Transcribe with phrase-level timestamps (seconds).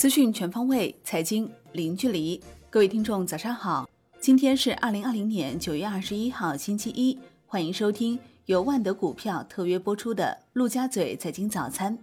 [0.00, 2.40] 资讯全方位，财经零距离。
[2.70, 3.86] 各位听众，早上好！
[4.18, 7.18] 今天是二零二零年九月二十一号，星期一。
[7.46, 11.98] 欢迎收听由万德股票特约播出的《陆家嘴财经早餐》。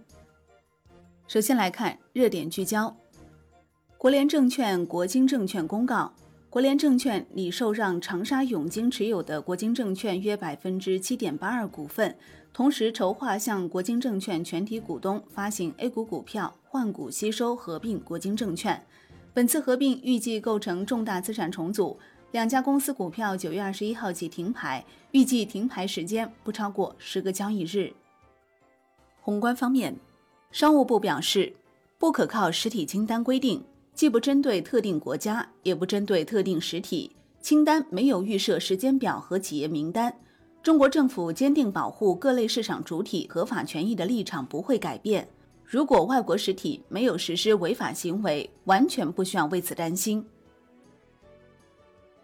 [1.26, 2.96] 首先来看热点聚焦：
[3.96, 6.12] 国联证券、国金证券公告。
[6.50, 12.16] 国联证券拟受让长沙永金持有的国金证券约百分之七点八二股份，
[12.54, 18.82] 同时筹划向国金证券全体股东发行 A 股股票，换股吸收合并国金证券。
[19.34, 21.98] 本次合并预计构成重大资产重组，
[22.32, 27.92] 两家公司股票九月二十一号起停牌，预计停牌时间不超过十个交易日。
[29.20, 29.94] 宏观方面，
[30.50, 31.52] 商务部表示，
[31.98, 33.62] 不可靠实体清单规定。
[33.98, 40.14] 既不针对特定国家，也不针对特定实体，清单没有预设时间表和企业名单。
[40.62, 45.28] 中国政府坚定保护各类市场主体合法权益的立场不会改变。
[45.64, 50.24] 如果外国实体没有实施违法行为，完全不需要为此担心。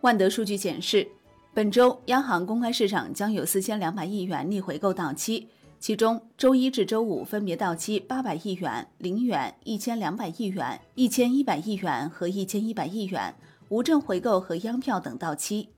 [0.02, 1.04] 万德数据显示，
[1.52, 5.48] 本周央行公开市场将有四千两百亿元逆回购到期。
[5.84, 13.34] 其中，周一至周五分别到期八百亿元、零元、一千两百亿元、一千一百亿元和一千一百亿元，
[13.68, 15.68] 无证回购和央票等到期。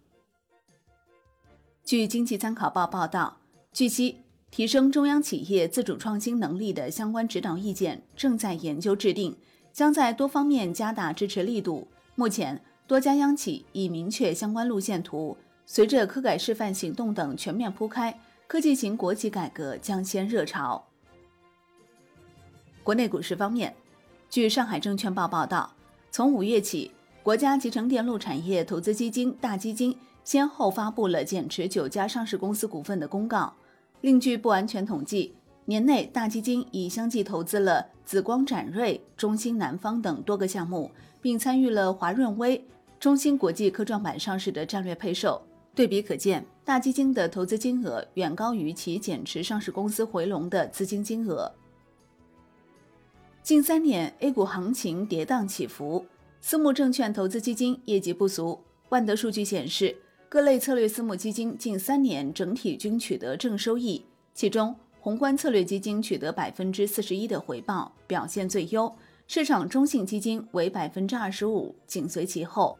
[1.84, 3.38] 据经济参考报报道，
[3.72, 4.18] 据悉，
[4.48, 9.36] 提升中央企业自主创新能力的相关指导意见正在研究制定，
[9.72, 11.88] 将在多方面加大支持力度。
[12.14, 18.16] 目前，多家央企已明确相关路线图，随着科改示范行动等全面铺开。
[18.48, 20.86] 科技型国企改革将掀热潮。
[22.84, 23.74] 国内股市方面，
[24.30, 25.74] 据上海证券报报道，
[26.12, 26.92] 从五月起，
[27.24, 33.52] 国家集成电路产业投资基金大基金先后发布了减持九家上市公司股份的公告。
[34.00, 42.64] 另据不完全统计，年内大基金已相继投资了紫光展锐、中芯南方等多个项目，并参与了华润微、
[43.00, 45.42] 中芯国际科创板上市的战略配售。
[45.76, 51.52] 对比可见，大基金的投资金额远高于其减持上市公司回笼的资金金额。
[53.42, 56.06] 近三年 A 股行情跌宕起伏，
[56.40, 58.58] 私募证券投资基金业绩不俗。
[58.88, 59.94] 万德数据显示，
[60.30, 68.90] 各类策略私募基金近三年整体均取得正收益，其中宏观策略基金取得百分之四十一的回报，表现最优；
[69.26, 72.78] 市场中性基金为百分之二十五，紧随其后。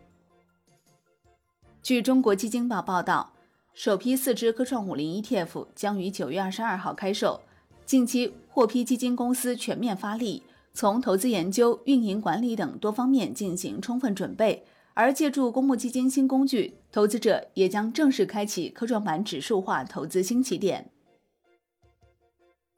[1.86, 3.32] 据中国基金报报道，
[3.72, 7.40] 首批四只科创五零 ETF 将于九月二十二号开售。
[7.84, 10.42] 近期获批基金公司全面发力，
[10.74, 14.64] 从投资研究、运营管理等多方面进行充分准备。
[14.94, 20.90] 而借助公募基金新工具，投资者也将正式开启科创板指数化投资新起点。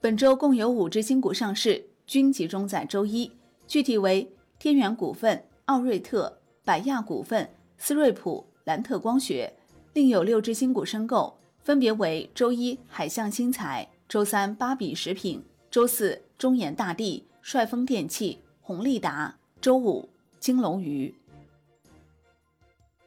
[0.02, 3.32] 本周共有五只新股上市，均集中在周一，
[3.66, 7.48] 具体为天元股份、奥瑞特、百亚股份、
[7.78, 8.44] 思瑞普。
[8.68, 9.50] 兰特光学，
[9.94, 21.14] 另有六只新股申购，分别为周一海象新材、周三芭比食品、周四中研大地、帅丰电器、宏利达，周五金龙鱼。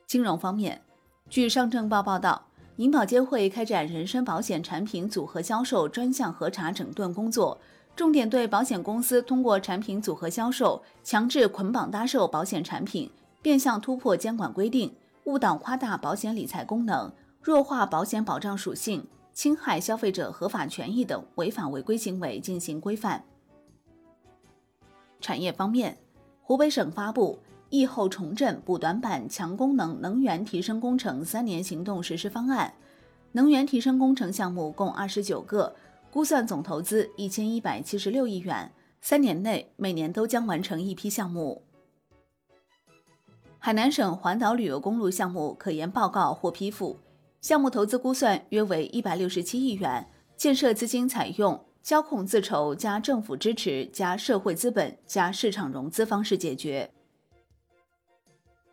[0.07, 0.81] 金融方面，
[1.29, 2.47] 据上证报报道，
[2.77, 7.61] 银保监会开展人身保险产品组合销售专项核查整顿工作，
[7.95, 13.11] 重点对保险公司通过产品组合销售、强制捆绑搭售保险产品、
[13.43, 14.91] 变相突破监管规定。
[15.25, 17.11] 误导夸大保险理财功能、
[17.41, 23.23] 弱化保险保障属性、侵害消费者合法权益等违法违规行为进行规范。
[25.19, 25.97] 产业方面，
[26.41, 27.39] 湖北省发布
[27.69, 32.73] 疫后重振补短板强功能能源提升工程三年行动实施方案，
[33.33, 35.75] 能源提升工程项目共二十九个，
[36.11, 41.61] 估算总投资一千一百七十六亿元，三年内每年都将完成一批项目。
[43.63, 46.97] 海南省环岛旅游公路项目可研报告获批复，
[47.41, 56.89] 项目投资估算约为一百六十七亿元，建设资金采用交控自筹加政府支持加社会资本加市场融资方式解决。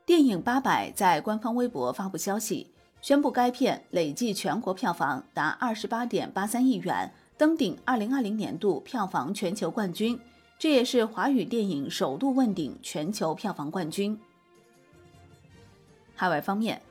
[0.07, 10.19] 电影《八佰》在官方微博发布消息，宣布该片累计全国票房达二十八点八三亿元，登顶二零二零年度票房全球冠军，
[10.59, 14.19] 这也是华语电影首度问鼎全球票房冠军。
[16.19, 16.83] 海外方面，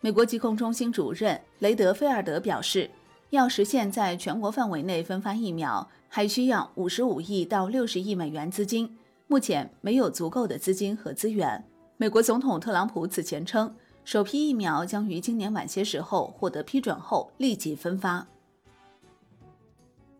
[0.00, 2.90] 美国疾控中心主任雷德菲尔德表示，
[3.28, 8.96] 要实现在全国范围内分发疫苗，还需要五十五亿到六十亿美元资金，
[9.26, 11.62] 目前没有足够的资金和资源。
[11.98, 18.26] 美国总统特朗普此前称，首批疫苗将于今年晚些时候获得批准后立即分发。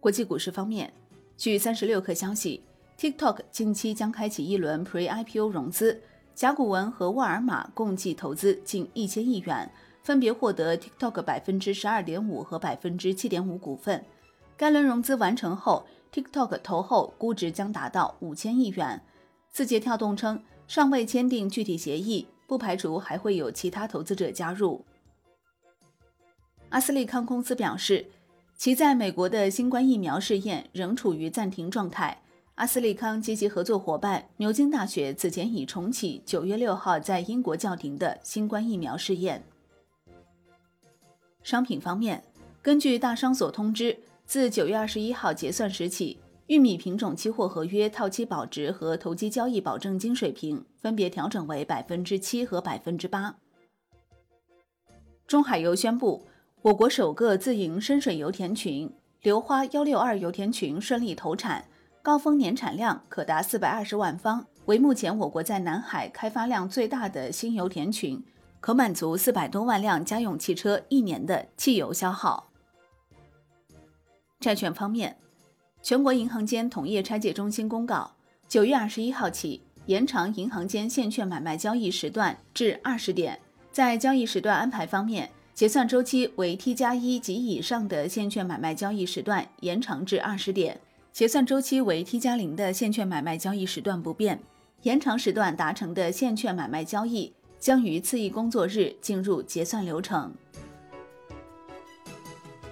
[0.00, 0.92] 国际股市方面，
[1.38, 2.62] 据三十六氪消息。
[2.98, 5.98] TikTok 近期将开启一轮 Pre-IPO 融资，
[6.40, 9.70] 甲骨文和沃尔玛共计投资近一千亿元，
[10.02, 14.02] 分别获得 TikTok 百分之十二点五和百分之七点五股份。
[14.56, 19.02] 该轮融资完成后，TikTok 投后估值将达到五千亿元。
[19.52, 24.86] 字节跳动称尚未签订具体协议，不排除还会有其他投资者加入。
[26.70, 28.06] 阿斯利康公司表示，
[28.56, 32.22] 其在美国的新冠疫苗试验仍处于暂停状态。
[32.60, 39.42] 阿斯利康积极合作伙伴牛津大学此前已重启九月六号在英国叫停的新冠疫苗试验。
[41.42, 42.22] 商品方面，
[42.60, 53.36] 根据大商所通知，自九月二十一号结算时起，玉米品种期货合约套期保值和投机交易保证金水平分别调整为百分之七和百分之八。
[55.26, 56.26] 中海油宣布，
[56.60, 58.92] 我国首个自营深水油田群
[59.22, 61.64] “流花幺六二”油田群顺利投产。
[62.02, 68.22] 高峰年产量可达四百二十万方，为目前我国在南海开发量最大的新油田群，
[68.58, 72.48] 可满足四百多万辆家用汽车一年的汽油消耗。
[74.40, 75.14] 债券方面，
[75.82, 78.10] 全国银行间同业拆借中心公告，
[78.48, 83.38] 九月二十一号起延长银行间现券买卖交易时段至二十点。
[83.70, 90.80] 在交易时段安排方面，结算周期为 T 加一及以上的现券买卖交易时段延长至二十点。
[91.12, 94.40] 结算周期为 T 加零的现券买卖交易时段不变，
[94.82, 100.32] 延长时段达成的现券买卖交易将于次一工作日进入结算流程。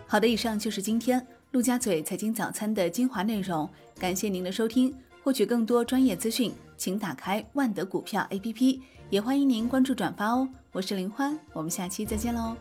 [0.07, 3.69] 好的，以上就是今天陆家嘴财经早餐的精华内容，
[3.99, 4.95] 感谢您的收听。
[5.23, 8.81] 获取更多专业资讯，请打开万德股票 APP，
[9.11, 10.49] 也欢迎您关注转发哦。
[10.73, 12.57] 我是林欢，我们下期再见喽。